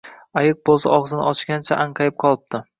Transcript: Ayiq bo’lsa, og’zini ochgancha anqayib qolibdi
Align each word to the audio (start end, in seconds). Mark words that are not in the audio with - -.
Ayiq 0.41 0.57
bo’lsa, 0.69 0.95
og’zini 0.95 1.29
ochgancha 1.35 1.81
anqayib 1.87 2.21
qolibdi 2.27 2.67